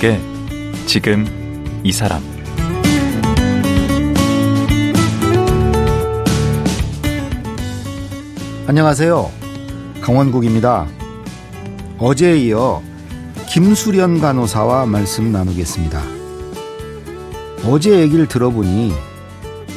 [0.00, 0.18] 강원국의
[0.86, 1.26] 지금
[1.84, 2.22] 이 사람
[8.66, 9.30] 안녕하세요.
[10.00, 10.86] 강원국입니다.
[11.98, 12.82] 어제에 이어
[13.48, 16.02] 김수련 간호사와 말씀 나누겠습니다.
[17.66, 18.92] 어제 얘기를 들어보니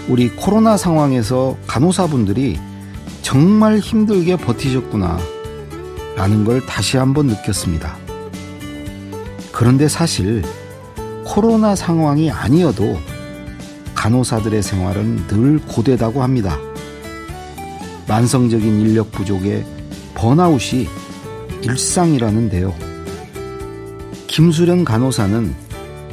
[0.08, 2.60] 우리 코로나 상황에서 간호사분들이
[3.22, 5.20] 정말 힘들게 버티셨구나
[6.16, 8.03] 라는 걸 다시 한번 느꼈습니다.
[9.54, 10.42] 그런데 사실
[11.24, 12.98] 코로나 상황이 아니어도
[13.96, 16.58] 간호사들의 생활은 늘 고되다고 합니다.
[18.08, 19.64] 만성적인 인력 부족에
[20.16, 20.90] 번아웃이
[21.62, 22.74] 일상이라는데요.
[24.28, 25.54] 김수련 간호사는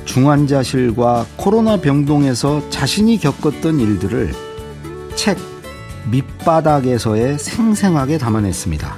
[0.04, 4.32] 중환자실과 코로나 병동에서 자신이 겪었던 일들을
[5.16, 5.38] 책
[6.10, 8.96] 밑바닥에서의 생생하게 담아냈습니다.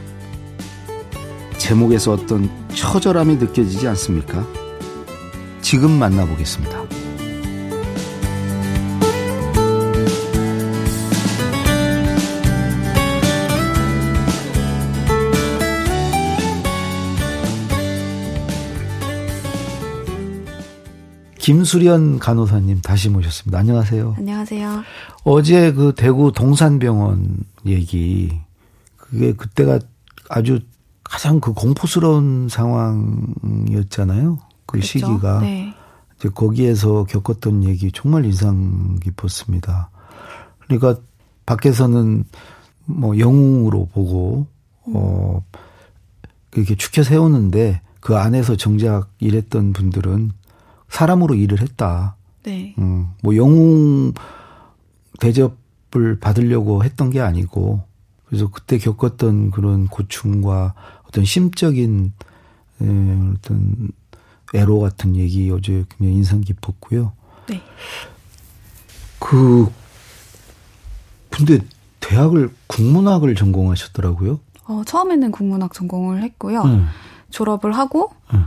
[1.58, 4.46] 제목에서 어떤 처절함이 느껴지지 않습니까?
[5.60, 6.82] 지금 만나보겠습니다.
[21.42, 23.58] 김수련 간호사님 다시 모셨습니다.
[23.58, 24.14] 안녕하세요.
[24.16, 24.84] 안녕하세요.
[25.24, 28.30] 어제 그 대구 동산병원 얘기
[28.96, 29.80] 그게 그때가
[30.28, 30.60] 아주
[31.12, 34.38] 가장 그 공포스러운 상황이었잖아요.
[34.64, 34.86] 그 그렇죠?
[34.86, 35.40] 시기가.
[35.40, 35.74] 네.
[36.16, 39.90] 이제 거기에서 겪었던 얘기 정말 인상 깊었습니다.
[40.60, 41.02] 그러니까
[41.44, 42.24] 밖에서는
[42.86, 44.46] 뭐 영웅으로 보고
[44.86, 45.44] 어
[46.56, 50.30] 이렇게 축혀 세우는데 그 안에서 정작 일했던 분들은
[50.88, 52.16] 사람으로 일을 했다.
[52.42, 52.74] 네.
[52.78, 54.14] 음, 뭐 영웅
[55.20, 57.82] 대접을 받으려고 했던 게 아니고
[58.24, 60.72] 그래서 그때 겪었던 그런 고충과
[61.12, 62.12] 어떤 심적인
[62.80, 62.84] 에,
[63.36, 63.90] 어떤
[64.54, 67.12] 애로 같은 얘기 어제 굉장히 인상 깊었고요.
[67.48, 67.62] 네.
[69.18, 69.70] 그
[71.30, 71.58] 근데
[72.00, 74.40] 대학을 국문학을 전공하셨더라고요.
[74.66, 76.64] 어, 처음에는 국문학 전공을 했고요.
[76.64, 76.84] 네.
[77.30, 78.40] 졸업을 하고 네.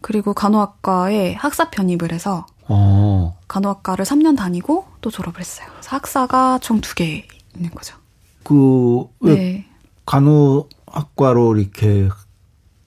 [0.00, 3.36] 그리고 간호학과에 학사 편입을 해서 어.
[3.48, 5.66] 간호학과를 3년 다니고 또 졸업을 했어요.
[5.72, 7.26] 그래서 학사가 총 두 개
[7.56, 7.96] 있는 거죠.
[8.44, 9.66] 그 네.
[10.06, 12.08] 간호 학과로 이렇게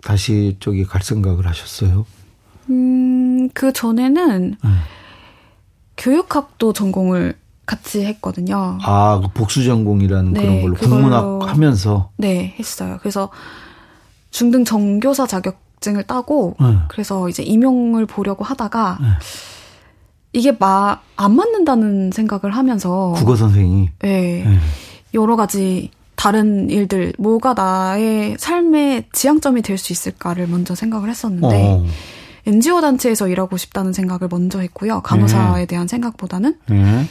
[0.03, 2.05] 다시 저기 갈 생각을 하셨어요?
[2.69, 4.69] 음, 그 전에는 네.
[5.97, 8.77] 교육학도 전공을 같이 했거든요.
[8.81, 12.97] 아, 그 복수 전공이라는 네, 그런 걸로 국문학 하면서 네, 했어요.
[12.99, 13.29] 그래서
[14.31, 16.77] 중등 정교사 자격 자격증을 따고 네.
[16.87, 19.07] 그래서 이제 임용을 보려고 하다가 네.
[20.33, 24.59] 이게 막안 맞는다는 생각을 하면서 국어 선생이 네, 네.
[25.13, 25.91] 여러 가지
[26.21, 31.83] 다른 일들 뭐가 나의 삶의 지향점이 될 수 있을까를 먼저 생각을 했었는데 어.
[32.45, 35.65] NGO 단체에서 일하고 싶다는 생각을 먼저 했고요 간호사에 네.
[35.65, 37.07] 대한 생각보다는 네.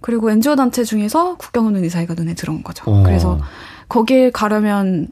[0.00, 2.84] 그리고 NGO 단체 중에서 국경 없는 의사회가 눈에 들어온 거죠.
[2.88, 3.02] 어.
[3.02, 3.40] 그래서
[3.88, 5.08] 거길 가려면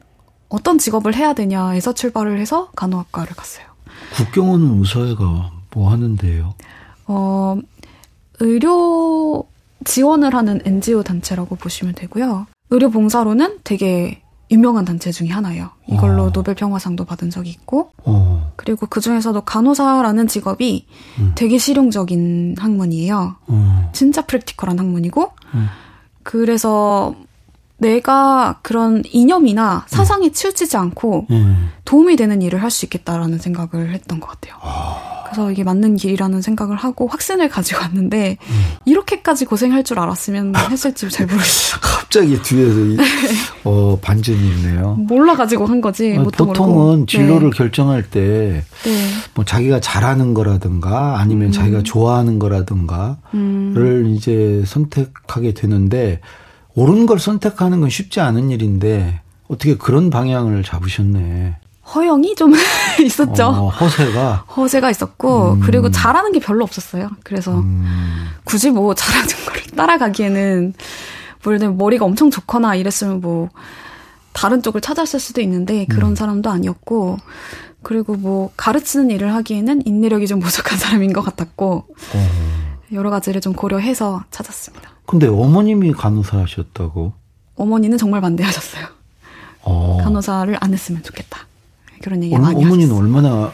[0.47, 3.65] 어떤 직업을 해야 되냐에서 출발을 해서 간호학과를 갔어요.
[4.15, 6.53] 국경원 의사회가 뭐 하는데요?
[7.07, 7.57] 어,
[8.39, 9.43] 의료
[9.83, 12.47] 지원을 하는 NGO 단체라고 보시면 되고요.
[12.71, 15.69] 의료 봉사로는 되게 유명한 단체 중에 하나예요.
[15.87, 16.31] 이걸로 어.
[16.31, 18.51] 노벨 평화상도 받은 적이 있고, 어.
[18.57, 20.87] 그리고 그 중에서도 간호사라는 직업이
[21.19, 21.31] 음.
[21.35, 23.35] 되게 실용적인 학문이에요.
[23.47, 23.89] 어.
[23.93, 25.67] 진짜 프랙티컬한 학문이고, 음.
[26.23, 27.15] 그래서
[27.81, 30.31] 내가 그런 이념이나 사상에 음.
[30.31, 31.69] 치우치지 않고 음.
[31.83, 34.53] 도움이 되는 일을 할 수 있겠다라는 생각을 했던 것 같아요.
[34.61, 35.23] 아.
[35.25, 38.63] 그래서 이게 맞는 길이라는 생각을 하고 확신을 가지고 왔는데 음.
[38.85, 41.79] 이렇게까지 고생할 줄 알았으면 했을지 잘 모르겠어요.
[41.81, 43.03] 갑자기 뒤에서 이, 네.
[43.65, 44.95] 어, 반전이 있네요.
[44.99, 46.15] 몰라가지고 한 거지.
[46.17, 47.05] 아, 보통은 모르고.
[47.07, 47.57] 진로를 네.
[47.57, 49.07] 결정할 때, 네.
[49.33, 51.51] 뭐 자기가 잘하는 거라든가 아니면 음.
[51.51, 54.13] 자기가 좋아하는 거라든가를 음.
[54.15, 56.19] 이제 선택하게 되는데
[56.75, 61.57] 옳은 걸 선택하는 건 쉽지 않은 일인데 어떻게 그런 방향을 잡으셨네.
[61.93, 62.53] 허영이 좀
[63.03, 63.47] 있었죠.
[63.47, 65.59] 어, 허세가 허세가 있었고 음.
[65.61, 67.09] 그리고 잘하는 게 별로 없었어요.
[67.23, 68.29] 그래서 음.
[68.43, 70.73] 굳이 뭐 잘하는 걸 따라가기에는
[71.43, 73.49] 물론 머리가 엄청 좋거나 이랬으면 뭐
[74.31, 76.15] 다른 쪽을 찾았을 수도 있는데 그런 음.
[76.15, 77.17] 사람도 아니었고
[77.83, 82.29] 그리고 뭐 가르치는 일을 하기에는 인내력이 좀 부족한 사람인 것 같았고 어.
[82.93, 84.90] 여러 가지를 좀 고려해서 찾았습니다.
[85.11, 87.13] 근데 어머님이 간호사하셨다고?
[87.55, 88.85] 어머니는 정말 반대하셨어요.
[89.63, 89.97] 어.
[90.01, 91.39] 간호사를 안 했으면 좋겠다.
[92.01, 92.99] 그런 얘기 많이 어머니는 하셨어요.
[92.99, 93.51] 얼마나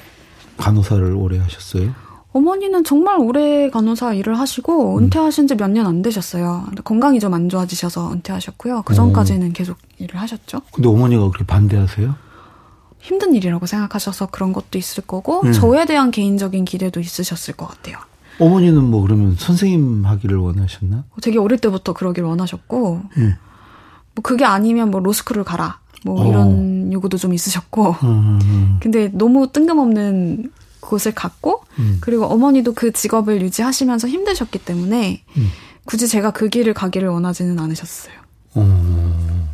[0.57, 1.93] 간호사를 오래 하셨어요?
[2.31, 5.03] 어머니는 정말 오래 간호사 일을 하시고 음.
[5.05, 6.67] 은퇴하신 지 몇 년 안 되셨어요.
[6.83, 8.83] 건강이 좀 안 좋아지셔서 은퇴하셨고요.
[8.83, 9.53] 그 전까지는 어.
[9.53, 10.61] 계속 일을 하셨죠.
[10.71, 12.13] 근데 어머니가 그렇게 반대하세요?
[12.99, 15.51] 힘든 일이라고 생각하셔서 그런 것도 있을 거고 음.
[15.53, 17.97] 저에 대한 개인적인 기대도 있으셨을 것 같아요.
[18.39, 21.05] 어머니는 뭐 그러면 선생님 하기를 원하셨나?
[21.21, 23.35] 되게 어릴 때부터 그러길 원하셨고 음.
[24.15, 26.29] 뭐 그게 아니면 뭐 로스쿨을 가라 뭐 어.
[26.29, 28.77] 이런 요구도 좀 있으셨고 음, 음, 음.
[28.81, 31.97] 근데 너무 뜬금없는 곳을 갔고 음.
[32.01, 35.47] 그리고 어머니도 그 직업을 유지하시면서 힘드셨기 때문에 음.
[35.85, 38.13] 굳이 제가 그 길을 가기를 원하지는 않으셨어요.
[38.55, 39.47] 어.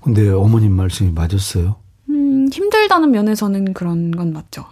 [0.00, 1.76] 근데 어머님 말씀이 맞았어요?
[2.12, 4.64] 음, 힘들다는 면에서는 그런 건 맞죠.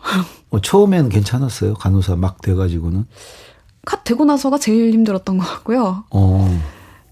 [0.50, 1.74] 어, 처음에는 괜찮았어요.
[1.74, 3.06] 간호사 막 돼가지고는.
[3.86, 6.04] 컷 되고 나서가 제일 힘들었던 것 같고요.
[6.10, 6.60] 어.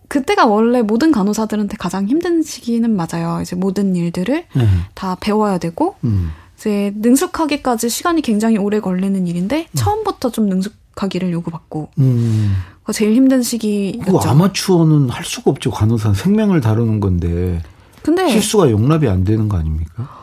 [0.09, 3.41] 그때가 원래 모든 간호사들한테 가장 힘든 시기는 맞아요.
[3.43, 4.69] 이제 모든 일들을 네.
[4.95, 6.31] 다 배워야 되고, 음.
[6.57, 9.75] 이제 능숙하기까지 시간이 굉장히 오래 걸리는 일인데, 음.
[9.75, 12.55] 처음부터 좀 능숙하기를 요구받고, 음.
[12.85, 14.19] 그 제일 힘든 시기였죠.
[14.19, 15.71] 그 아마추어는 할 수가 없죠.
[15.71, 17.63] 간호사 생명을 다루는 건데.
[18.03, 20.18] 근데 실수가 용납이 안 되는 거 아닙니까?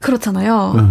[0.00, 0.74] 그렇잖아요.
[0.76, 0.82] 네.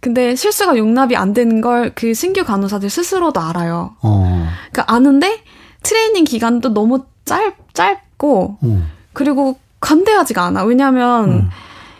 [0.00, 3.94] 근데 실수가 용납이 안 되는 걸 그 신규 간호사들 스스로도 알아요.
[4.02, 4.48] 어.
[4.72, 5.42] 그러니까 아는데
[5.82, 8.82] 트레이닝 기간도 너무 짧 짧고 어.
[9.12, 10.64] 그리고 관대하지가 않아.
[10.64, 11.50] 왜냐하면 음.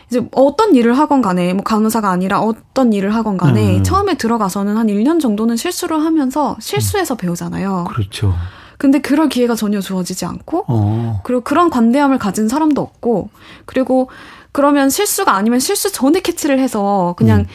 [0.08, 3.82] 이제 어떤 일을 하건 간에 뭐 간호사가 아니라 어떤 일을 하건 간에 음.
[3.84, 7.16] 처음에 들어가서는 한 1년 정도는 실수를 하면서 실수해서 음.
[7.16, 7.84] 배우잖아요.
[7.88, 8.34] 그렇죠.
[8.80, 11.20] 근데 그럴 기회가 전혀 주어지지 않고 어.
[11.22, 13.28] 그리고 그런 관대함을 가진 사람도 없고
[13.66, 14.08] 그리고
[14.52, 17.46] 그러면 실수가 아니면 실수 전에 캐치를 해서 그냥 음.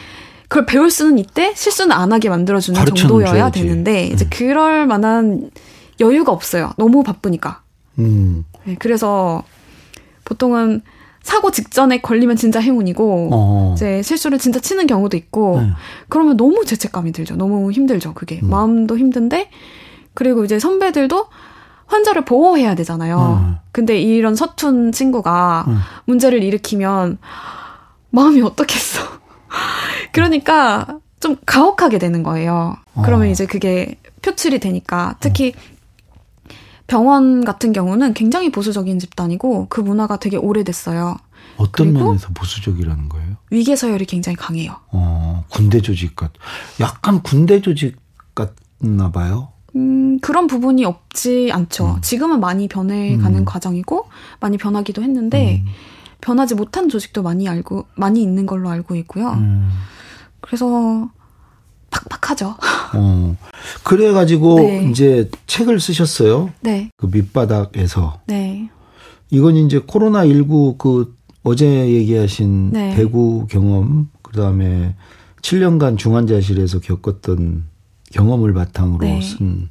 [0.46, 3.60] 그걸 배울 수는 있대 실수는 안 하게 만들어주는 정도여야 줘야지.
[3.60, 4.30] 되는데 이제 음.
[4.32, 5.50] 그럴 만한
[5.98, 6.70] 여유가 없어요.
[6.78, 7.60] 너무 바쁘니까.
[7.98, 8.44] 음.
[8.62, 9.42] 네, 그래서
[10.24, 10.82] 보통은
[11.24, 13.74] 사고 직전에 걸리면 진짜 행운이고 어.
[13.76, 15.70] 이제 실수를 진짜 치는 경우도 있고 네.
[16.08, 17.34] 그러면 너무 죄책감이 들죠.
[17.34, 18.14] 너무 힘들죠.
[18.14, 18.48] 그게 음.
[18.50, 19.50] 마음도 힘든데
[20.16, 21.28] 그리고 이제 선배들도
[21.86, 23.40] 환자를 보호해야 되잖아요.
[23.44, 23.56] 음.
[23.70, 25.78] 근데 이런 서툰 친구가 음.
[26.06, 27.18] 문제를 일으키면
[28.10, 29.02] 마음이 어떻겠어.
[30.12, 32.76] 그러니까 좀 가혹하게 되는 거예요.
[33.04, 33.30] 그러면 어.
[33.30, 35.52] 이제 그게 표출이 되니까 특히
[36.86, 41.16] 병원 같은 경우는 굉장히 보수적인 집단이고 그 문화가 되게 오래됐어요.
[41.58, 43.36] 어떤 면에서 보수적이라는 거예요?
[43.50, 44.76] 위계 서열이 굉장히 강해요.
[44.92, 46.32] 어, 군대 조직 같.
[46.80, 47.96] 약간 군대 조직
[48.34, 49.52] 같나 봐요.
[49.76, 51.96] 음, 그런 부분이 없지 않죠.
[51.96, 52.00] 음.
[52.00, 53.44] 지금은 많이 변해가는 음.
[53.44, 54.06] 과정이고
[54.40, 55.70] 많이 변하기도 했는데 음.
[56.20, 59.32] 변하지 못한 조직도 많이 알고 많이 있는 걸로 알고 있고요.
[59.32, 59.68] 음.
[60.40, 61.10] 그래서
[61.90, 62.56] 팍팍하죠.
[62.94, 63.36] 어.
[63.84, 64.88] 그래 가지고 네.
[64.90, 66.50] 이제 책을 쓰셨어요.
[66.60, 66.90] 네.
[66.96, 68.20] 그 밑바닥에서.
[68.26, 68.70] 네.
[69.30, 71.12] 이건 이제 코로나 19그
[71.42, 72.94] 어제 얘기하신 네.
[72.96, 74.94] 대구 경험 그다음에
[75.42, 77.64] 7년간 중환자실에서 겪었던
[78.12, 79.20] 경험을 바탕으로 네.
[79.20, 79.70] 쓴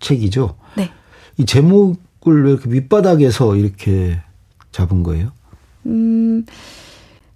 [0.00, 0.56] 책이죠.
[0.76, 0.90] 네.
[1.36, 4.20] 이 제목을 왜 이렇게 밑바닥에서 이렇게
[4.72, 5.32] 잡은 거예요?
[5.86, 6.44] 음.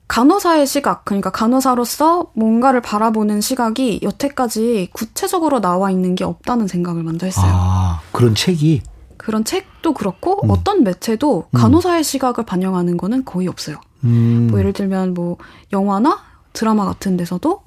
[0.09, 7.27] 간호사의 시각, 그러니까 간호사로서 뭔가를 바라보는 시각이 여태까지 구체적으로 나와 있는 게 없다는 생각을 먼저
[7.27, 7.53] 했어요.
[7.55, 8.83] 아, 그런 책이?
[9.17, 10.51] 그런 책도 그렇고 음.
[10.51, 11.57] 어떤 매체도 음.
[11.57, 12.03] 간호사의 음.
[12.03, 13.77] 시각을 반영하는 거는 거의 없어요.
[14.03, 14.49] 음.
[14.51, 15.37] 뭐 예를 들면 뭐
[15.73, 16.19] 영화나
[16.53, 17.63] 드라마 같은 데서도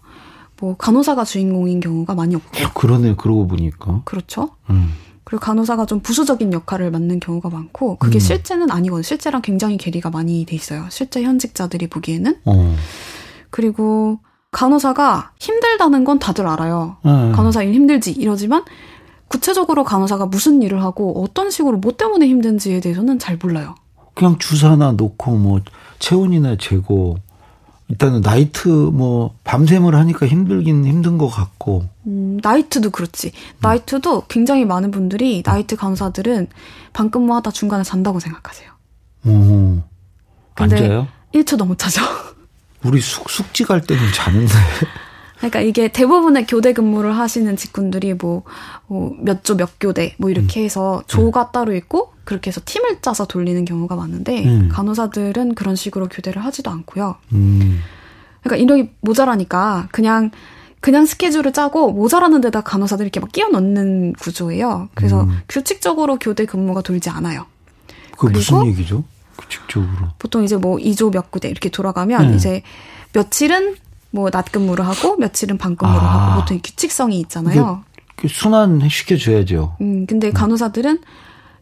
[0.64, 2.74] 뭐 간호사가 주인공인 경우가 많이 없고.
[2.74, 4.02] 그러네, 그러고 보니까.
[4.06, 4.52] 그렇죠.
[4.70, 4.94] 음.
[5.26, 8.20] 그리고 간호사가 좀 부수적인 역할을 맡는 경우가 많고 그게 음.
[8.22, 9.04] 실제는 아니거든요.
[9.04, 10.86] 실제랑 굉장히 괴리가 많이 돼 있어요.
[10.90, 12.38] 실제 현직자들이 보기에는.
[12.46, 12.76] 어.
[13.50, 14.20] 그리고
[14.52, 16.96] 간호사가 힘들다는 건 다들 알아요.
[17.06, 17.34] 음.
[17.36, 18.64] 간호사 일 힘들지 이러지만
[19.28, 23.76] 구체적으로 간호사가 무슨 일을 하고 어떤 식으로 뭐 때문에 힘든지에 대해서는 잘 몰라요.
[24.14, 25.60] 그냥 주사나 놓고 뭐
[26.00, 27.18] 체온이나 재고
[27.94, 31.88] 일단은 나이트 뭐 밤샘을 하니까 힘들긴 힘든 것 같고.
[32.08, 33.32] 음, 나이트도 그렇지.
[33.60, 36.48] 나이트도 굉장히 많은 분들이 나이트 간호사들은
[36.92, 38.72] 방 근무하다 중간에 잔다고 생각하세요.
[39.28, 39.82] 오.
[40.56, 41.08] 앉아요?
[41.36, 42.02] 1초도 못 자죠.
[42.84, 44.54] 우리 숙, 숙지 갈 때는 자는데.
[45.38, 48.42] 그러니까 이게 대부분의 교대 근무를 하시는 직군들이 뭐,
[48.88, 50.66] 뭐몇조몇 교대 뭐 이렇게 음.
[50.66, 51.48] 해서 조가 음.
[51.54, 54.70] 따로 있고 그렇게 해서 팀을 짜서 돌리는 경우가 많은데 음.
[54.72, 57.16] 간호사들은 그런 식으로 교대를 하지도 않고요.
[57.34, 57.80] 음.
[58.42, 60.32] 그러니까 인력이 모자라니까 그냥
[60.80, 64.90] 그냥 스케줄을 짜고 모자라는 데다 간호사들 이렇게 막 끼워 넣는 구조예요.
[64.96, 65.40] 그래서 음.
[65.48, 67.46] 규칙적으로 교대 근무가 돌지 않아요.
[68.18, 69.04] 그 무슨 얘기죠?
[69.40, 70.10] 규칙적으로.
[70.20, 72.34] 보통 이제 뭐 2조 몇 구대 이렇게 돌아가면 음.
[72.36, 72.62] 이제
[73.14, 73.76] 며칠은
[74.12, 76.32] 뭐 낮 근무를 하고 며칠은 반 근무를 아.
[76.32, 77.84] 하고 보통 규칙성이 있잖아요.
[78.30, 79.78] 순환 시켜줘야죠.
[79.82, 80.34] 음, 근데 음.
[80.34, 81.00] 간호사들은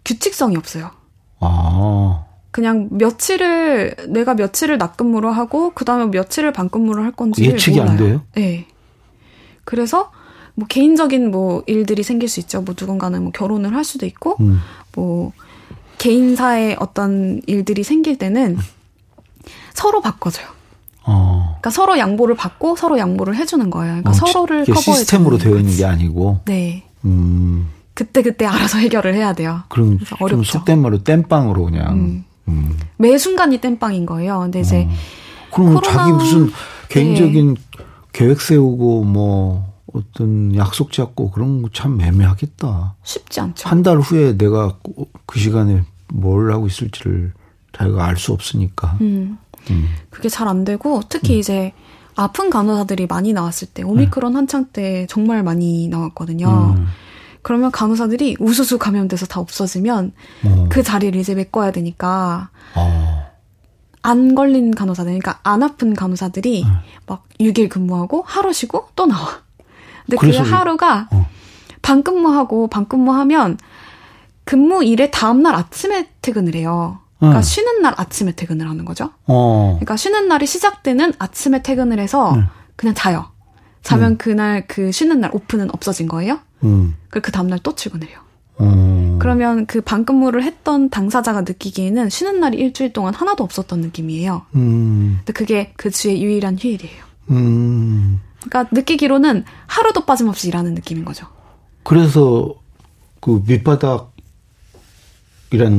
[0.05, 0.91] 규칙성이 없어요.
[1.39, 2.25] 아.
[2.51, 7.91] 그냥 며칠을 내가 며칠을 낮 근무를 하고 그다음에 며칠을 반 근무를 할 건지 예측이 몰라요.
[7.91, 8.21] 안 돼요?
[8.35, 8.67] 네.
[9.63, 10.11] 그래서
[10.55, 12.61] 뭐 개인적인 뭐 일들이 생길 수 있죠.
[12.61, 14.59] 뭐 누군가는 뭐 결혼을 할 수도 있고 음.
[14.93, 15.31] 뭐
[15.97, 18.57] 개인사의 어떤 일들이 생길 때는
[19.73, 20.47] 서로 바꿔줘요.
[21.03, 21.45] 어.
[21.51, 24.01] 그러니까 서로 양보를 받고 서로 양보를 해주는 거예요.
[24.01, 26.41] 그러니까 어, 서로를 커버해 시스템으로 되어 있는 게 아니고.
[26.45, 26.83] 네.
[27.05, 27.69] 음.
[28.01, 29.61] 그때 그때 알아서 해결을 해야 돼요.
[29.69, 31.93] 그럼 좀 속된 말로 땜빵으로 그냥.
[31.93, 32.25] 음.
[32.47, 32.79] 음.
[32.97, 34.39] 매 순간이 땜빵인 거예요.
[34.39, 35.53] 근데 이제 어.
[35.53, 35.81] 그럼 코로나...
[35.97, 36.51] 자기 무슨
[36.89, 37.61] 개인적인 네.
[38.11, 42.95] 계획 세우고 뭐 어떤 약속 잡고 그런 거 참 애매하겠다.
[43.03, 43.69] 쉽지 않죠.
[43.69, 44.77] 한 달 후에 내가
[45.27, 47.33] 그 시간에 뭘 하고 있을지를
[47.73, 48.97] 자기가 알 수 없으니까.
[49.01, 49.37] 음.
[49.69, 49.89] 음.
[50.09, 51.39] 그게 잘 안 되고 특히 음.
[51.39, 51.73] 이제
[52.15, 54.37] 아픈 간호사들이 많이 나왔을 때 오미크론 네.
[54.37, 56.75] 한창 때 정말 많이 나왔거든요.
[56.79, 56.87] 음.
[57.41, 60.11] 그러면 간호사들이 우수수 감염돼서 다 없어지면
[60.45, 60.65] 어.
[60.69, 63.31] 그 자리를 이제 메꿔야 되니까 어.
[64.03, 66.71] 안 걸린 간호사들, 그러니까 안 아픈 간호사들이 네.
[67.05, 69.41] 막 6일 근무하고 하루 쉬고 또 나와.
[70.05, 71.27] 근데 그 하루가 어.
[71.81, 73.57] 반 근무하고 반 근무하면
[74.45, 76.99] 근무일의 다음날 아침에 퇴근을 해요.
[77.19, 77.43] 그러니까 응.
[77.43, 79.11] 쉬는 날 아침에 퇴근을 하는 거죠.
[79.27, 79.73] 어.
[79.75, 82.47] 그러니까 쉬는 날이 시작되는 아침에 퇴근을 해서 응.
[82.75, 83.30] 그냥 자요.
[83.81, 84.17] 자면 응.
[84.17, 86.39] 그날 그 쉬는 날 오픈은 없어진 거예요.
[86.63, 86.95] 음.
[87.09, 88.19] 그 다음날 또 출근을 해요.
[88.59, 89.17] 음.
[89.19, 94.45] 그러면 그 반근무를 했던 당사자가 느끼기에는 쉬는 날이 일주일 동안 하나도 없었던 느낌이에요.
[94.55, 95.15] 음.
[95.19, 97.03] 근데 그게 그 주의 유일한 휴일이에요.
[97.31, 98.21] 음.
[98.43, 101.27] 그러니까 느끼기로는 하루도 빠짐없이 일하는 느낌인 거죠.
[101.83, 102.53] 그래서
[103.19, 104.11] 그 밑바닥이라는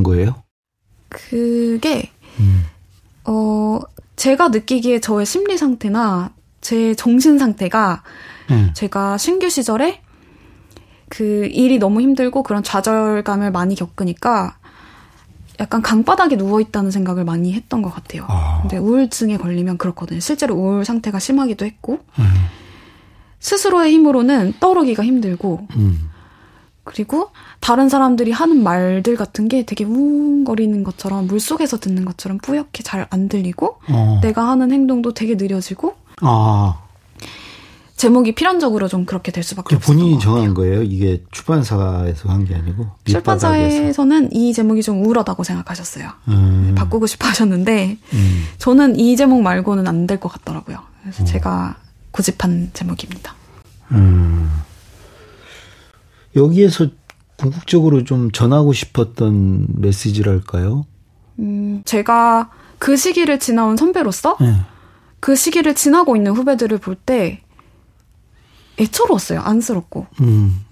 [0.03, 0.43] 거예요?
[1.09, 2.65] 그게 음.
[3.25, 3.81] 어
[4.17, 6.33] 제가 느끼기에 저의 심리 상태나
[6.63, 8.03] 제 정신 상태가
[8.51, 8.71] 음.
[8.73, 10.01] 제가 신규 시절에
[11.11, 14.57] 그 일이 너무 힘들고 그런 좌절감을 많이 겪으니까
[15.61, 18.25] 약간 강바닥에 누워 있다는 생각을 많이 했던 것 같아요.
[18.29, 18.61] 아.
[18.63, 20.21] 근데 우울증에 걸리면 그렇거든요.
[20.21, 22.25] 실제로 우울 상태가 심하기도 했고 음.
[23.41, 26.09] 스스로의 힘으로는 떠오르기가 힘들고 음.
[26.85, 33.07] 그리고 다른 사람들이 하는 말들 같은 게 되게 우웅거리는 것처럼 물속에서 듣는 것처럼 뿌옇게 잘
[33.11, 34.21] 안 들리고 어.
[34.23, 36.79] 내가 하는 행동도 되게 느려지고 아.
[37.97, 39.97] 제목이 필연적으로 좀 그렇게 될 수밖에 없어요.
[39.97, 40.83] 본인이 정한 거예요?
[40.83, 42.89] 이게 출판사에서 한 게 아니고?
[43.05, 46.09] 출판사에서는 이 제목이 좀 우울하다고 생각하셨어요.
[46.29, 46.75] 음.
[46.77, 48.45] 바꾸고 싶어 하셨는데, 음.
[48.59, 50.79] 저는 이 제목 말고는 안 될 것 같더라고요.
[51.03, 51.27] 그래서 음.
[51.27, 51.77] 제가
[52.11, 53.35] 고집한 제목입니다.
[53.93, 54.51] 음.
[56.35, 56.89] 여기에서
[57.37, 60.87] 궁극적으로 좀 전하고 싶었던 메시지랄까요?
[61.39, 64.57] 음, 제가 그 시기를 지나온 선배로서 네.
[65.23, 67.41] 그 시기를 지나고 있는 후배들을 볼 때
[68.81, 69.41] 애처로웠어요.
[69.41, 70.07] 안쓰럽고.
[70.21, 70.65] 음.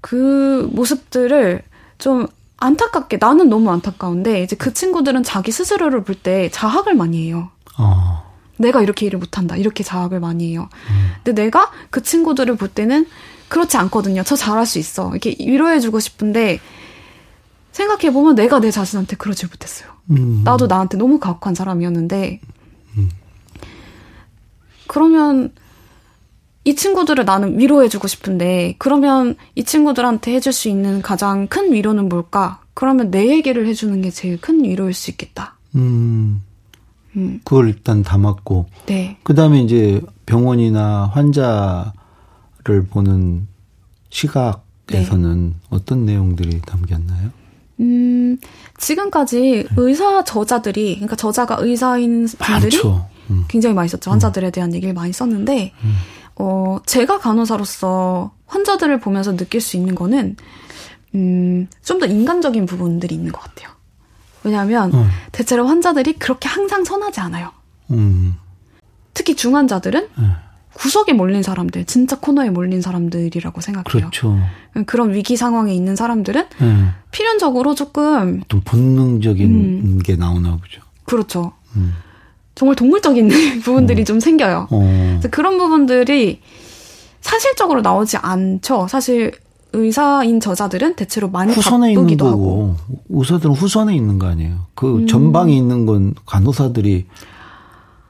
[0.00, 1.62] 그 모습들을
[1.98, 2.28] 좀
[2.58, 7.50] 안타깝게 나는 너무 안타까운데 이제 그 친구들은 자기 스스로를 볼 때 자학을 많이 해요.
[7.76, 8.24] 어.
[8.56, 10.68] 내가 이렇게 일을 못한다 이렇게 자학을 많이 해요.
[10.90, 11.10] 음.
[11.24, 13.06] 근데 내가 그 친구들을 볼 때는
[13.48, 14.22] 그렇지 않거든요.
[14.22, 15.10] 저 잘할 수 있어.
[15.10, 16.60] 이렇게 위로해주고 싶은데
[17.72, 19.90] 생각해 보면 내가 내 자신한테 그러지 못했어요.
[20.10, 20.42] 음.
[20.44, 22.55] 나도 나한테 너무 가혹한 사람이었는데 음.
[24.86, 25.52] 그러면
[26.64, 32.60] 이 친구들을 나는 위로해주고 싶은데, 그러면 이 친구들한테 해줄 수 있는 가장 큰 위로는 뭘까?
[32.74, 35.56] 그러면 내 얘기를 해주는 게 제일 큰 위로일 수 있겠다.
[35.76, 36.42] 음.
[37.16, 37.40] 음.
[37.44, 38.66] 그걸 일단 담았고.
[38.86, 39.16] 네.
[39.22, 43.46] 그 다음에 이제 병원이나 환자를 보는
[44.10, 45.54] 시각에서는 네.
[45.70, 47.30] 어떤 내용들이 담겼나요?
[47.80, 48.38] 음,
[48.78, 49.64] 지금까지 네.
[49.76, 53.00] 의사 저자들이, 그러니까 저자가 의사인 분들이 음.
[53.48, 54.10] 굉장히 많이 썼죠.
[54.10, 55.94] 환자들에 대한 얘기를 많이 썼는데, 음.
[56.36, 60.36] 어, 제가 간호사로서 환자들을 보면서 느낄 수 있는 거는,
[61.14, 63.70] 음, 좀 더 인간적인 부분들이 있는 것 같아요.
[64.44, 65.08] 왜냐하면, 음.
[65.32, 67.50] 대체로 환자들이 그렇게 항상 선하지 않아요.
[67.90, 68.36] 음.
[69.14, 70.32] 특히 중환자들은 음.
[70.74, 74.10] 구석에 몰린 사람들, 진짜 코너에 몰린 사람들이라고 생각해요.
[74.10, 74.38] 그렇죠.
[74.84, 76.88] 그런 위기 상황에 있는 사람들은 네.
[77.12, 79.98] 필연적으로 조금 또 본능적인 음.
[80.04, 80.82] 게 나오나 보죠.
[81.06, 81.54] 그렇죠.
[81.76, 81.94] 음.
[82.56, 83.28] 정말 동물적인
[83.62, 84.04] 부분들이 어.
[84.04, 84.66] 좀 생겨요.
[84.70, 85.10] 어.
[85.20, 86.40] 그래서 그런 부분들이
[87.20, 88.88] 사실적으로 나오지 않죠.
[88.88, 89.32] 사실
[89.72, 92.76] 의사인 저자들은 대체로 많이 후선에 있는 거고, 하고.
[93.10, 94.66] 의사들은 후선에 있는 거 아니에요.
[94.74, 95.06] 그 음.
[95.06, 97.06] 전방에 있는 건 간호사들이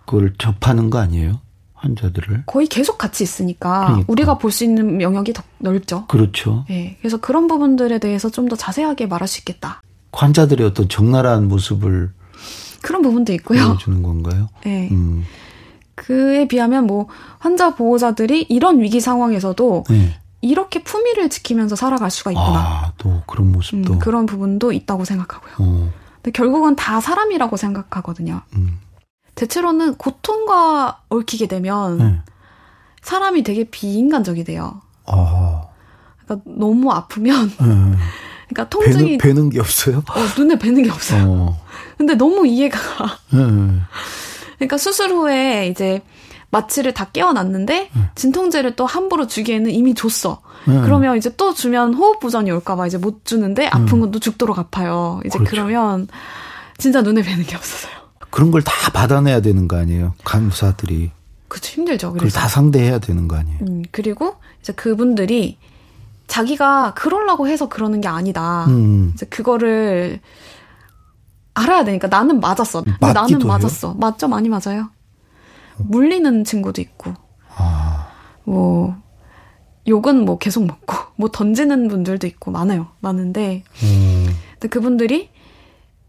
[0.05, 1.41] 그걸 접하는 거 아니에요?
[1.75, 4.13] 환자들을 거의 계속 같이 있으니까 그러니까.
[4.13, 6.07] 우리가 볼 수 있는 영역이 더 넓죠.
[6.07, 6.65] 그렇죠.
[6.69, 9.83] 네, 그래서 그런 부분들에 대해서 좀 더 자세하게 말할 수 있겠다.
[10.13, 12.11] 환자들의 어떤 적나라한 모습을
[12.87, 13.67] 그런 부분도 있고요.
[13.67, 14.49] 보여주는 건가요?
[14.65, 14.89] 네.
[14.93, 15.25] 음.
[15.97, 20.21] 그에 비하면 뭐 환자 보호자들이 이런 위기 상황에서도 네.
[20.41, 22.59] 이렇게 품위를 지키면서 살아갈 수가 있구나.
[22.59, 25.55] 아, 또 그런 모습도 음, 그런 부분도 있다고 생각하고요.
[25.59, 25.91] 어.
[26.17, 28.43] 근데 결국은 다 사람이라고 생각하거든요.
[28.55, 28.79] 음.
[29.35, 32.21] 대체로는 고통과 얽히게 되면 네.
[33.03, 34.81] 사람이 되게 비인간적이 돼요.
[35.07, 35.65] 아.
[36.25, 37.97] 그러니까 너무 아프면 네.
[38.49, 39.99] 그러니까 통증이 배는, 배는 게 없어요?
[39.99, 41.25] 어, 눈에 뵈는 게 없어요.
[41.27, 41.65] 어.
[41.99, 42.79] 근데 너무 이해가
[43.33, 43.81] 네.
[44.59, 46.01] 그러니까 수술 후에 이제
[46.51, 48.11] 마취를 다 깨어놨는데 네.
[48.15, 50.43] 진통제를 또 함부로 주기에는 이미 줬어.
[50.67, 50.81] 네.
[50.83, 55.21] 그러면 이제 또 주면 호흡 부전이 올까봐 이제 못 주는데 아픈 건또 죽도록 아파요.
[55.27, 55.51] 이제 그렇죠.
[55.51, 56.09] 그러면
[56.79, 57.93] 진짜 눈에 뵈는 게 없어서요.
[58.31, 60.15] 그런 걸 다 받아내야 되는 거 아니에요?
[60.25, 61.11] 간호사들이.
[61.49, 62.13] 그쵸 힘들죠.
[62.13, 63.59] 그걸 다 상대해야 되는 거 아니에요?
[63.63, 65.59] 음, 그리고 이제 그분들이
[66.27, 68.67] 자기가 그러려고 해서 그러는 게 아니다.
[68.67, 69.13] 음.
[69.15, 70.21] 이제 그거를
[71.55, 72.85] 알아야 되니까 나는 맞았어.
[73.01, 73.89] 나는 맞았어.
[73.89, 73.97] 해요?
[73.99, 74.29] 맞죠?
[74.29, 74.91] 많이 맞아요.
[75.79, 77.15] 물리는 친구도 있고.
[77.57, 78.09] 아.
[78.45, 78.97] 뭐
[79.89, 82.89] 욕은 뭐 계속 먹고 뭐 던지는 분들도 있고 많아요.
[83.01, 84.27] 많은데 음.
[84.53, 85.31] 근데 그분들이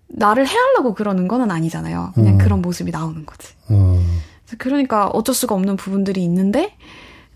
[0.10, 2.12] 나를 해하려고 그러는 거는 아니잖아요.
[2.16, 2.38] 그냥 음.
[2.38, 3.54] 그런 모습이 나오는 거지.
[3.72, 4.22] 음.
[4.58, 6.76] 그러니까 어쩔 수가 없는 부분들이 있는데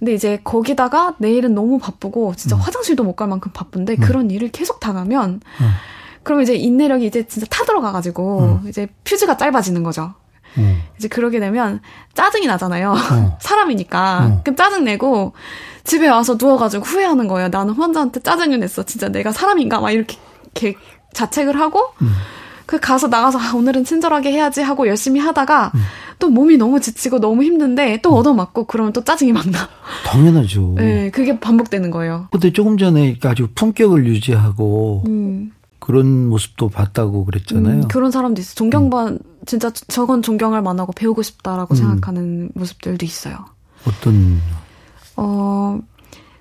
[0.02, 2.60] 근데 이제 거기다가 내일은 너무 바쁘고 진짜 음.
[2.62, 4.00] 화장실도 못 갈 만큼 바쁜데 음.
[4.00, 5.70] 그런 일을 계속 당하면 음.
[6.24, 10.16] 그러면 이제 인내력이 이제 진짜 타들어가가지고 이제 퓨즈가 짧아지는 거죠.
[10.58, 10.82] 음.
[10.98, 11.82] 이제 그러게 되면
[12.16, 12.94] 짜증이 나잖아요.
[12.94, 13.38] 어.
[13.42, 14.26] 사람이니까.
[14.26, 14.42] 어.
[14.44, 15.34] 그럼 짜증 내고
[15.84, 17.50] 집에 와서 누워가지고 후회하는 거예요.
[17.50, 18.82] 나는 환자한테 짜증을 냈어.
[18.84, 19.80] 진짜 내가 사람인가?
[19.82, 20.18] 막 이렇게,
[20.56, 20.78] 이렇게
[21.14, 22.12] 자책을 하고 음.
[22.72, 25.82] 그 가서 나가서 아, 오늘은 친절하게 해야지 하고 열심히 하다가 음.
[26.20, 28.16] 또 몸이 너무 지치고 너무 힘든데 또 음.
[28.16, 29.68] 얻어맞고 그러면 또 짜증이 막 나.
[30.06, 30.76] 당연하죠.
[30.80, 32.30] 네, 그게 반복되는 거예요.
[32.32, 35.52] 근데 조금 전에 아주 품격을 유지하고 음.
[35.80, 37.76] 그런 모습도 봤다고 그랬잖아요.
[37.76, 38.56] 음, 그런 사람도 있어요.
[38.56, 39.20] 존경반 음.
[39.46, 41.76] 진짜 저건 존경할 만하고 배우고 싶다라고 음.
[41.76, 43.36] 생각하는 모습들도 있어요.
[43.86, 44.40] 어떤
[45.18, 45.78] 어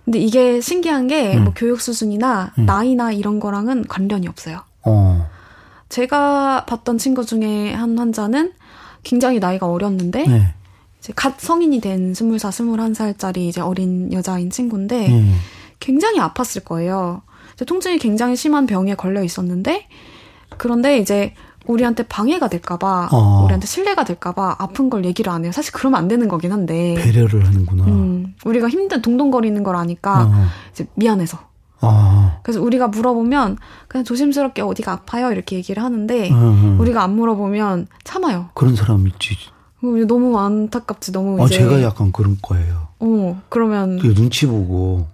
[0.04, 1.52] 근데 이게 신기한 게뭐 음.
[1.56, 2.66] 교육 수준이나 음.
[2.66, 4.60] 나이나 이런 거랑은 관련이 없어요.
[4.84, 5.28] 어.
[5.90, 8.52] 제가 봤던 친구 중에 한 환자는
[9.02, 10.54] 굉장히 나이가 어렸는데 네.
[11.00, 15.34] 이제 갓 성인이 된 스물 살 스물한 살짜리 이제 어린 여자인 친구인데 음.
[15.80, 17.22] 굉장히 아팠을 거예요.
[17.66, 19.86] 통증이 굉장히 심한 병에 걸려 있었는데
[20.56, 21.34] 그런데 이제
[21.66, 23.44] 우리한테 방해가 될까봐 어.
[23.44, 25.52] 우리한테 신뢰가 될까봐 아픈 걸 얘기를 안 해요.
[25.52, 27.84] 사실 그러면 안 되는 거긴 한데 배려를 하는구나.
[27.84, 30.46] 음, 우리가 힘든 동동거리는 걸 아니까 어.
[30.72, 31.49] 이제 미안해서.
[31.82, 32.40] 어.
[32.42, 33.56] 그래서 우리가 물어보면
[33.88, 36.76] 그냥 조심스럽게 어디가 아파요 이렇게 얘기를 하는데 어.
[36.78, 38.50] 우리가 안 물어보면 참아요.
[38.54, 39.36] 그런 사람 있지.
[40.06, 41.56] 너무 안타깝지 너무 아, 이제.
[41.58, 42.88] 제가 약간 그런 거예요.
[42.98, 45.06] 어 그러면 눈치 보고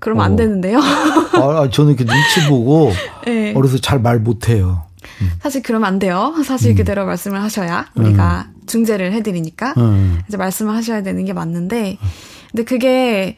[0.00, 0.24] 그러면 어.
[0.24, 0.78] 안 되는데요.
[0.80, 2.90] 아, 저는 이렇게 눈치 보고
[3.26, 3.52] 네.
[3.54, 4.82] 어려서 잘 말 못해요.
[5.20, 5.30] 음.
[5.40, 6.34] 사실 그러면 안 돼요.
[6.44, 6.76] 사실 음.
[6.76, 8.62] 그대로 말씀을 하셔야 우리가 음.
[8.66, 10.20] 중재를 해드리니까 음.
[10.26, 11.98] 이제 말씀을 하셔야 되는 게 맞는데,
[12.50, 13.36] 근데 그게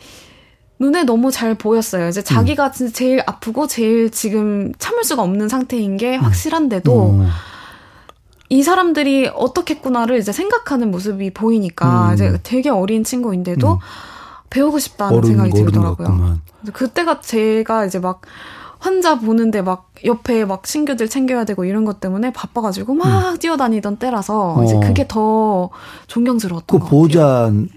[0.78, 2.08] 눈에 너무 잘 보였어요.
[2.08, 7.24] 이제 자기가 진짜 제일 아프고 제일 지금 참을 수가 없는 상태인 게 확실한데도
[8.48, 13.80] 이 사람들이 어떻겠구나를 이제 생각하는 모습이 보이니까 이제 되게 어린 친구인데도
[14.50, 16.38] 배우고 싶다는 어른, 생각이 들더라고요.
[16.72, 18.20] 그때가 제가 이제 막
[18.78, 23.38] 환자 보는데 막 옆에 막 신규들 챙겨야 되고 이런 것 때문에 바빠가지고 막 음.
[23.38, 24.64] 뛰어다니던 때라서 어.
[24.64, 25.70] 이제 그게 더
[26.06, 27.68] 존경스러웠던 그것 보호자는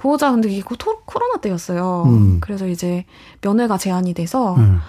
[0.00, 0.62] 보호자 근데 이게
[1.04, 2.04] 코로나 때였어요.
[2.06, 2.40] 음.
[2.40, 3.04] 그래서 이제
[3.42, 4.80] 면회가 제한이 돼서 음.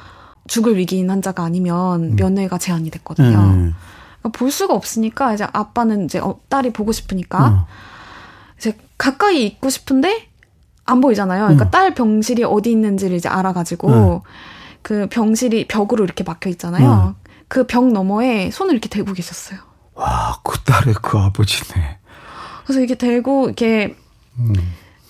[0.47, 2.15] 죽을 위기인 환자가 아니면 음.
[2.15, 3.37] 면회가 제한이 됐거든요.
[3.37, 3.75] 음.
[4.19, 7.59] 그러니까 볼 수가 없으니까 이제 아빠는 이제 어, 딸이 보고 싶으니까 음.
[8.57, 10.29] 이제 가까이 있고 싶은데
[10.85, 11.43] 안 보이잖아요.
[11.43, 14.23] 그러니까 딸 병실이 어디 있는지를 이제 알아가지고
[14.81, 17.15] 그 병실이 벽으로 이렇게 막혀 있잖아요.
[17.17, 17.31] 음.
[17.49, 19.59] 그벽 너머에 손을 이렇게 대고 계셨어요.
[19.93, 21.99] 와, 그 딸의 그 아버지네.
[22.63, 23.97] 그래서 이렇게 대고 이렇게
[24.39, 24.53] 음.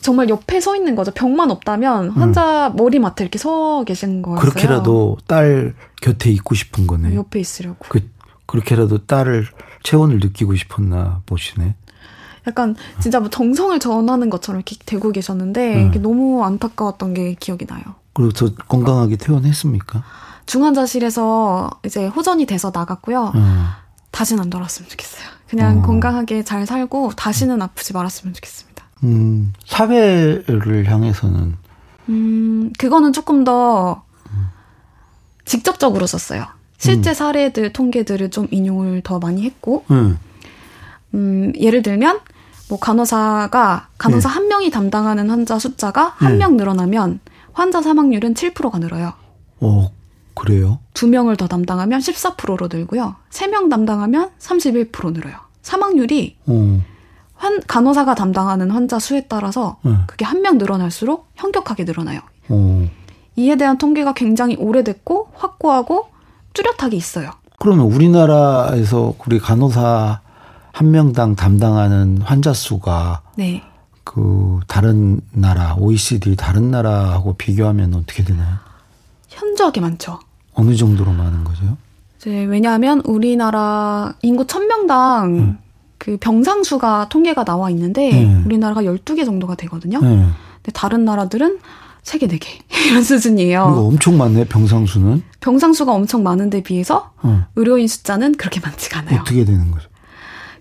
[0.02, 1.12] 정말 옆에 서 있는 거죠.
[1.12, 2.76] 벽만 없다면 환자 음.
[2.76, 4.42] 머리맡에 이렇게 서 계신 거였어요.
[4.42, 7.16] 그렇게라도 딸 곁에 있고 싶은 거네.
[7.16, 7.86] 옆에 있으려고.
[7.88, 8.10] 그
[8.48, 9.48] 그렇게라도 딸을
[9.84, 11.76] 체온을 느끼고 싶었나 보시네.
[12.48, 16.02] 약간 진짜 뭐 정성을 전하는 것처럼 이렇게 대고 계셨는데 음.
[16.02, 17.84] 너무 안타까웠던 게 기억이 나요.
[18.14, 20.04] 그리고 저 건강하게 퇴원했습니까?
[20.48, 23.32] 중환자실에서 이제 호전이 돼서 나갔고요.
[23.36, 23.66] 음.
[24.10, 25.30] 다시는 안 돌아왔으면 좋겠어요.
[25.48, 25.82] 그냥 어.
[25.84, 28.71] 건강하게 잘 살고 다시는 아프지 말았으면 좋겠습니다.
[29.04, 31.56] 음, 사회를 향해서는
[32.10, 34.04] 음, 그거는 조금 더
[35.46, 36.46] 직접적으로 썼어요.
[36.78, 37.14] 실제 음.
[37.14, 40.18] 사례들 통계들을 좀 인용을 더 많이 했고, 음,
[41.14, 42.20] 음 예를 들면
[42.70, 44.34] 뭐 간호사가 간호사 네.
[44.34, 46.58] 한 명이 담당하는 환자 숫자가 한명 네.
[46.58, 47.20] 늘어나면
[47.54, 49.14] 환자 사망률은 7%가 늘어요.
[49.60, 49.92] 어,
[50.34, 50.80] 그래요?
[50.94, 53.16] 두 명을 더 담당하면 14%로 늘고요.
[53.30, 55.36] 세 명 담당하면 31% 늘어요.
[55.62, 56.82] 사망률이 어.
[57.42, 59.96] 환, 간호사가 담당하는 환자 수에 따라서 네.
[60.06, 62.22] 그게 한 명 늘어날수록 현격하게 늘어나요.
[62.50, 62.88] 어.
[63.36, 66.08] 이에 대한 통계가 굉장히 오래됐고 확고하고
[66.54, 67.32] 뚜렷하게 있어요.
[67.60, 70.20] 그러면 우리나라에서 우리 간호사
[70.72, 73.64] 한 명당 담당하는 환자 수가 네.
[74.04, 78.56] 그 다른 나라 OECD 다른 나라하고 비교하면 어떻게 되나요?
[79.30, 80.20] 현저하게 많죠.
[80.54, 81.78] 어느 정도로 많은 거죠?
[82.18, 85.58] 이제 왜냐하면 우리나라 인구 1000명당 음.
[86.02, 88.42] 그 병상수가 통계가 나와 있는데 네.
[88.44, 90.00] 우리나라가 12개 정도가 되거든요.
[90.02, 90.08] 네.
[90.08, 91.60] 근데 다른 나라들은
[92.02, 92.48] 3개, 4개
[92.90, 93.70] 이런 수준이에요.
[93.72, 95.22] 이거 엄청 많네, 병상수는.
[95.42, 97.46] 병상수가 엄청 많은데 비해서 어.
[97.56, 99.20] 의료인 숫자는 그렇게 많지가 않아요.
[99.22, 99.90] 어떻게 되는 거죠?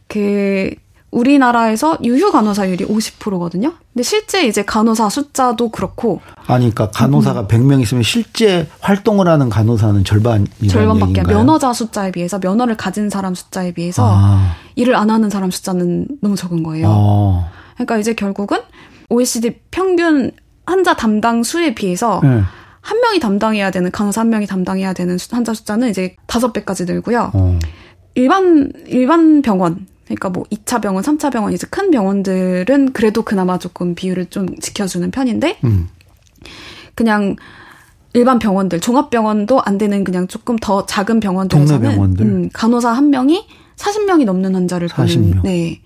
[0.09, 0.75] 그
[1.11, 3.73] 우리나라에서 유휴 간호사율이 50%거든요.
[3.93, 7.49] 근데 실제 이제 간호사 숫자도 그렇고 아니 그러니까 간호사가 음.
[7.49, 13.73] 100명 있으면 실제 활동을 하는 간호사는 절반이라는 절반밖에 면허자 숫자에 비해서 면허를 가진 사람 숫자에
[13.73, 14.55] 비해서 아.
[14.77, 16.87] 일을 안 하는 사람 숫자는 너무 적은 거예요.
[16.89, 17.49] 아.
[17.75, 18.59] 그러니까 이제 결국은
[19.09, 20.31] OECD 평균
[20.65, 22.43] 환자 담당 수에 비해서 네.
[22.81, 27.33] 한 명이 담당해야 되는 간호사 한 명이 담당해야 되는 환자 숫자는 이제 다섯 배까지 늘고요.
[27.35, 27.59] 어.
[28.15, 33.95] 일반 일반 병원 그러니까 뭐 2차 병원, 3차 병원 이제 큰 병원들은 그래도 그나마 조금
[33.95, 35.89] 비율을 좀 지켜주는 편인데 음.
[36.95, 37.37] 그냥
[38.13, 42.27] 일반 병원들, 종합병원도 안 되는 그냥 조금 더 작은 병원들에서는 병원들.
[42.27, 43.47] 음, 간호사 한 명이
[43.77, 45.17] 40명이 넘는 환자를 40명.
[45.37, 45.81] 보는 네.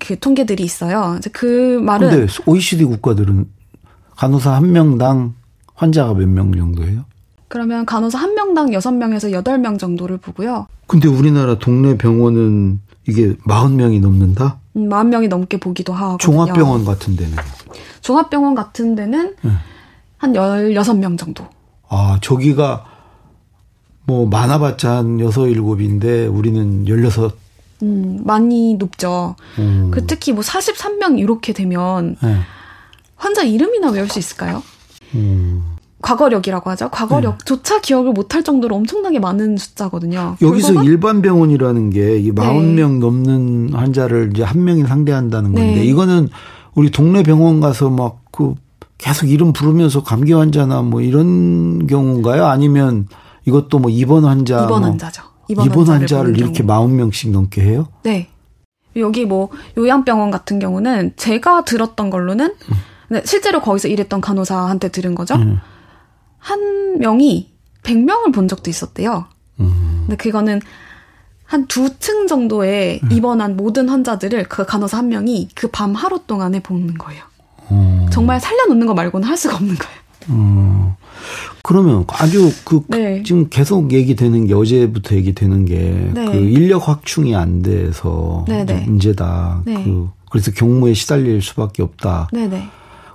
[0.00, 1.16] 그 통계들이 있어요.
[1.18, 3.46] 이제 그 말은 근데 OECD 국가들은
[4.16, 5.34] 간호사 한 명당
[5.74, 7.04] 환자가 몇 명 정도예요?
[7.52, 10.68] 그러면 간호사 한 명당 6명에서 8명 정도를 보고요.
[10.86, 14.58] 근데 우리나라 동네 병원은 이게 40명이 넘는다?
[14.76, 16.16] 음, 40명이 넘게 보기도 하고.
[16.16, 17.36] 종합병원 같은 데는?
[18.00, 19.50] 종합병원 같은 데는 네.
[20.16, 21.46] 한 16명 정도.
[21.90, 22.86] 아, 저기가
[24.06, 27.38] 뭐 많아봤자 한 6, 7인데 우리는 16.
[27.82, 29.36] 음, 많이 높죠.
[29.58, 29.90] 음.
[29.92, 32.38] 그 특히 뭐 43명 이렇게 되면 네.
[33.16, 34.62] 환자 이름이나 외울 수 있을까요?
[35.14, 35.71] 음.
[36.02, 36.88] 과거력이라고 하죠.
[36.90, 37.80] 과거력조차 네.
[37.80, 40.36] 기억을 못할 정도로 엄청나게 많은 숫자거든요.
[40.42, 42.98] 여기서 일반 병원이라는 게 40명 네.
[42.98, 45.84] 넘는 환자를 이제 한 명이 상대한다는 건데 네.
[45.84, 46.28] 이거는
[46.74, 48.54] 우리 동네 병원 가서 막 그
[48.98, 52.46] 계속 이름 부르면서 감기 환자나 뭐 이런 경우인가요?
[52.46, 53.06] 아니면
[53.44, 55.22] 이것도 뭐 입원 환자 입원 뭐 환자죠.
[55.48, 57.88] 입원, 입원 환자를 이렇게 40명씩 넘게 해요?
[58.02, 58.28] 네.
[58.96, 62.54] 여기 뭐 요양병원 같은 경우는 제가 들었던 걸로는
[63.10, 63.20] 음.
[63.24, 65.34] 실제로 거기서 일했던 간호사한테 들은 거죠.
[65.34, 65.60] 음.
[66.42, 67.50] 한 명이
[67.84, 69.26] 100명을 본 적도 있었대요.
[69.60, 70.02] 음.
[70.06, 70.60] 근데 그거는
[71.44, 73.12] 한 두 층 정도에 음.
[73.12, 77.22] 입원한 모든 환자들을 그 간호사 한 명이 그 밤 하루 동안에 보는 거예요.
[77.70, 78.06] 음.
[78.10, 79.96] 정말 살려놓는 거 말고는 할 수가 없는 거예요.
[80.30, 80.92] 음.
[81.62, 83.22] 그러면 아주 그 네.
[83.22, 86.38] 지금 계속 얘기되는 게 어제부터 얘기되는 게그 네.
[86.38, 88.80] 인력 확충이 안 돼서 네, 네.
[88.86, 89.62] 문제다.
[89.64, 89.84] 네.
[89.84, 92.28] 그 그래서 경무에 시달릴 수밖에 없다.
[92.32, 92.66] 네네.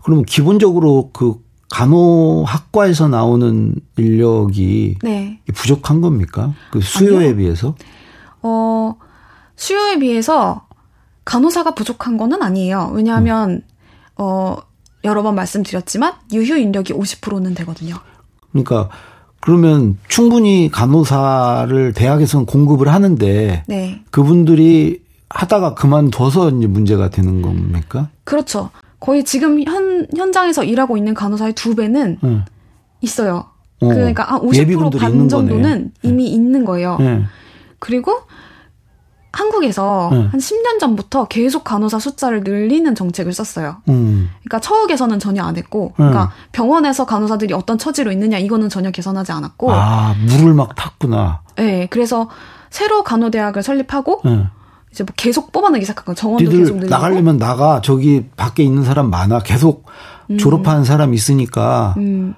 [0.04, 1.36] 그러면 기본적으로 그
[1.70, 5.40] 간호학과에서 나오는 인력이 네.
[5.54, 6.54] 부족한 겁니까?
[6.72, 7.38] 그 수요에 아니요.
[7.38, 7.76] 비해서?
[8.42, 8.96] 어,
[9.56, 10.66] 수요에 비해서
[11.26, 12.92] 간호사가 부족한 거는 아니에요.
[12.94, 13.62] 왜냐하면, 음.
[14.18, 14.56] 어,
[15.04, 17.96] 여러 번 말씀드렸지만, 유휴 인력이 50%는 되거든요.
[18.52, 18.90] 그러니까,
[19.42, 24.04] 그러면 충분히 간호사를 대학에서는 공급을 하는데, 네.
[24.10, 28.10] 그분들이 하다가 그만둬서 이제 문제가 되는 겁니까?
[28.24, 28.70] 그렇죠.
[29.00, 32.46] 거의 지금 현, 현장에서 일하고 있는 간호사의 두 배는 응.
[33.02, 33.46] 있어요.
[33.80, 33.88] 어.
[33.88, 36.10] 그러니까 한50%반 정도는 네.
[36.10, 36.30] 이미 네.
[36.32, 36.98] 있는 거예요.
[37.00, 37.24] 네.
[37.80, 38.14] 그리고
[39.32, 40.28] 한국에서 네.
[40.32, 43.78] 한 10년 전부터 계속 간호사 숫자를 늘리는 정책을 썼어요.
[43.88, 44.30] 음.
[44.40, 49.32] 그러니까 처우 개선은 전혀 안 했고, 그러니까 병원에서 간호사들이 어떤 처지로 있느냐 이거는 전혀 개선하지
[49.32, 49.72] 않았고.
[49.72, 51.42] 아 물을 막 탔구나.
[51.56, 52.30] 네, 그래서
[52.72, 54.22] 새로 간호대학을 설립하고
[54.98, 59.12] 이제 뭐 계속 뽑아내기 시작한 거 정원도 계속 늘리고 나가려면 나가 저기 밖에 있는 사람
[59.12, 59.86] 많아 계속
[60.32, 60.40] 음.
[60.40, 62.34] 졸업한 사람 있으니까 음.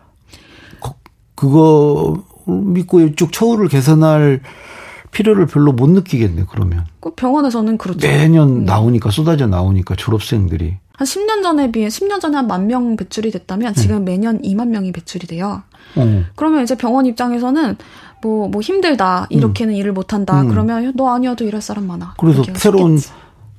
[1.36, 4.42] 그거 믿고 이쪽 처우를 개선할
[5.12, 6.86] 필요를 별로 못 느끼겠네 그러면.
[7.00, 8.06] 그 병원에서는 그렇죠.
[8.06, 8.66] 매년 음.
[8.66, 10.78] 나오니까 쏟아져 나오니까 졸업생들이.
[11.00, 14.04] 한 10년 전에 비해 10년 전에 한 만 명 배출이 됐다면 지금 음.
[14.06, 15.64] 매년 2만 명이 배출이 돼요.
[15.96, 16.24] 어.
[16.36, 17.78] 그러면 이제 병원 입장에서는
[18.22, 19.28] 뭐, 뭐 힘들다.
[19.30, 19.78] 이렇게는 음.
[19.78, 20.42] 일을 못한다.
[20.42, 20.50] 음.
[20.50, 22.16] 그러면 너 아니어도 일할 사람 많아.
[22.20, 23.00] 그래서 새로운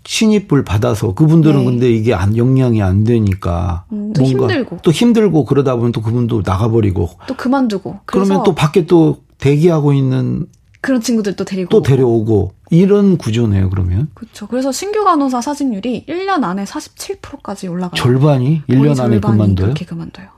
[0.05, 1.65] 신입을 받아서 그분들은 네.
[1.65, 3.85] 근데 이게 안, 역량이 안 되니까.
[3.93, 4.79] 음, 또 힘들고.
[4.83, 7.09] 또 힘들고 그러다 보면 또 그분도 나가버리고.
[7.27, 8.01] 또 그만두고.
[8.05, 10.47] 그러면 또 밖에 또 대기하고 있는
[10.83, 16.65] 그런 친구들도 데리고 또 데려오고 이런 구조네요 그러면 그렇죠 그래서 신규 간호사 사직률이 1년 안에
[16.65, 20.29] 47%까지 올라가요 절반이 1년 안에 그만둬요 그렇게 그만둬요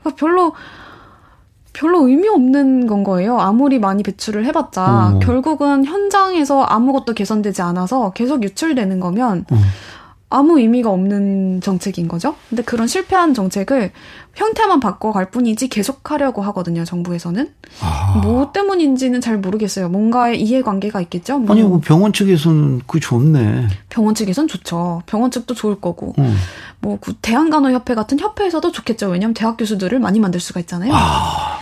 [0.00, 0.54] 그러니까 별로
[1.78, 3.38] 별로 의미 없는 건 거예요.
[3.38, 5.18] 아무리 많이 배출을 해봤자 어.
[5.20, 9.56] 결국은 현장에서 아무것도 개선되지 않아서 계속 유출되는 거면 어.
[10.30, 12.34] 아무 의미가 없는 정책인 거죠.
[12.50, 13.92] 근데 그런 실패한 정책을
[14.34, 16.84] 형태만 바꿔갈 뿐이지 계속하려고 하거든요.
[16.84, 18.20] 정부에서는 아.
[18.22, 19.88] 뭐 때문인지는 잘 모르겠어요.
[19.88, 21.38] 뭔가의 이해관계가 있겠죠.
[21.38, 21.52] 뭐.
[21.52, 23.68] 아니 뭐 병원 측에서는 그 좋네.
[23.88, 25.02] 병원 측에선 좋죠.
[25.06, 26.34] 병원 측도 좋을 거고 어.
[26.80, 29.08] 뭐 대한간호협회 같은 협회에서도 좋겠죠.
[29.08, 30.92] 왜냐하면 대학 교수들을 많이 만들 수가 있잖아요.
[30.94, 31.58] 아.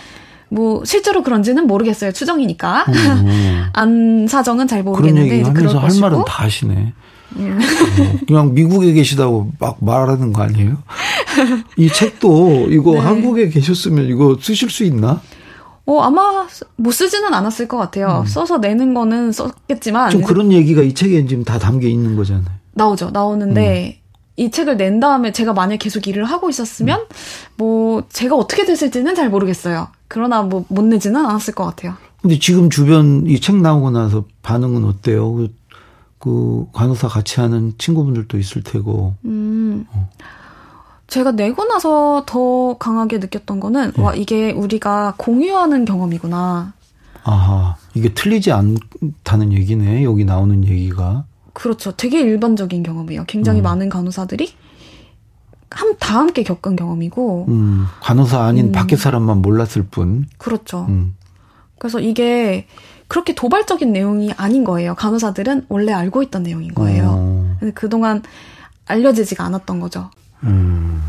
[0.48, 2.12] 뭐 실제로 그런지는 모르겠어요.
[2.12, 2.84] 추정이니까.
[2.88, 3.64] 음.
[3.72, 6.92] 안 사정은 잘 모르겠는데 그런 얘기 하면서 할 말은 다 하시네.
[7.36, 7.58] 음.
[7.60, 10.78] 어, 그냥 미국에 계시다고 막 말하는 거 아니에요?
[11.76, 12.98] 이 책도 이거 네.
[13.00, 15.20] 한국에 계셨으면 이거 쓰실 수 있나?
[15.84, 18.22] 어, 아마 못 쓰지는 않았을 것 같아요.
[18.24, 18.26] 음.
[18.26, 20.10] 써서 내는 거는 썼겠지만.
[20.10, 22.44] 좀 그런 얘기가 이 책에 지금 다 담겨 있는 거잖아요.
[22.72, 23.10] 나오죠.
[23.10, 24.06] 나오는데, 음.
[24.36, 27.06] 이 책을 낸 다음에 제가 만약 계속 일을 하고 있었으면, 음.
[27.56, 29.88] 뭐, 제가 어떻게 됐을지는 잘 모르겠어요.
[30.08, 31.94] 그러나 뭐, 못 내지는 않았을 것 같아요.
[32.20, 35.46] 근데 지금 주변 이 책 나오고 나서 반응은 어때요?
[36.26, 39.14] 그, 그 간호사 같이 하는 친구분들도 있을 테고.
[39.24, 39.86] 음.
[39.92, 40.10] 어.
[41.06, 44.02] 제가 내고 나서 더 강하게 느꼈던 거는 네.
[44.02, 46.72] 와 이게 우리가 공유하는 경험이구나.
[47.22, 51.24] 아하 이게 틀리지 않다는 얘기네 여기 나오는 얘기가.
[51.52, 51.92] 그렇죠.
[51.92, 53.24] 되게 일반적인 경험이에요.
[53.28, 53.62] 굉장히 음.
[53.62, 54.52] 많은 간호사들이
[55.70, 57.46] 한, 다 함께 겪은 경험이고.
[57.48, 58.72] 음, 간호사 아닌 음.
[58.72, 60.26] 밖에 사람만 몰랐을 뿐.
[60.38, 60.86] 그렇죠.
[60.88, 61.14] 음.
[61.78, 62.66] 그래서 이게
[63.08, 64.94] 그렇게 도발적인 내용이 아닌 거예요.
[64.94, 67.04] 간호사들은 원래 알고 있던 내용인 거예요.
[67.08, 67.56] 어.
[67.60, 68.22] 근데 그동안
[68.86, 70.10] 알려지지가 않았던 거죠.
[70.42, 71.02] 음.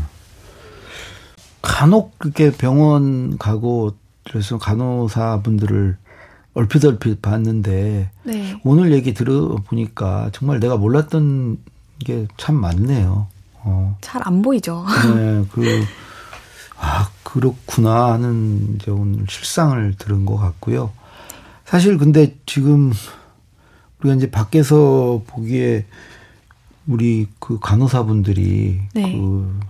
[1.62, 5.96] 간혹 그렇게 병원 가고 그래서 간호사 분들을
[6.54, 8.60] 얼핏 얼핏 봤는데 네.
[8.64, 11.58] 오늘 얘기 들어보니까 정말 내가 몰랐던
[12.04, 13.26] 게 참 많네요.
[13.64, 13.96] 어.
[14.00, 14.84] 잘 안 보이죠.
[15.14, 15.84] 네, 그,
[16.78, 20.92] 아, 그렇구나 하는 이제 오늘 실상을 들은 것 같고요.
[21.68, 22.94] 사실 근데 지금
[24.00, 25.84] 우리가 이제 밖에서 보기에
[26.86, 29.12] 우리 그 간호사분들이 네.
[29.12, 29.60] 그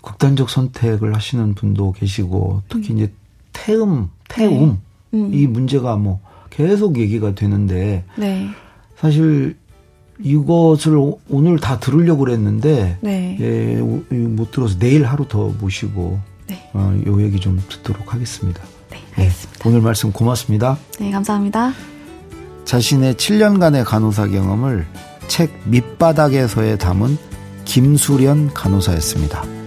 [0.00, 2.96] 극단적 선택을 하시는 분도 계시고 특히 음.
[2.96, 3.12] 이제
[3.52, 5.18] 태음, 태움 네.
[5.18, 5.34] 음.
[5.34, 8.48] 이 문제가 뭐 계속 얘기가 되는데 네.
[8.96, 9.58] 사실
[10.18, 10.96] 이것을
[11.28, 13.36] 오늘 다 들으려고 그랬는데 네.
[13.38, 16.70] 예, 못 들어서 내일 하루 더 모시고 네.
[16.72, 18.62] 어, 요 얘기 좀 듣도록 하겠습니다.
[19.16, 19.62] 네, 알겠습니다.
[19.62, 20.78] 네, 오늘 말씀 고맙습니다.
[20.98, 21.72] 네, 감사합니다.
[22.64, 24.86] 자신의 7년간의 간호사 경험을
[25.28, 27.18] 책 밑바닥에서에 담은
[27.64, 29.61] 김수련 간호사였습니다.